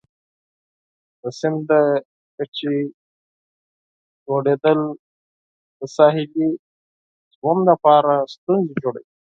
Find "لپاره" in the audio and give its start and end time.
7.71-8.11